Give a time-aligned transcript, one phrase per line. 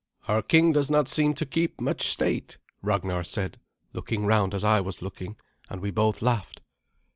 [0.27, 3.59] "Our king does not seem to keep much state," Ragnar said,
[3.93, 5.35] looking round as I was looking,
[5.69, 6.59] and we both laughed.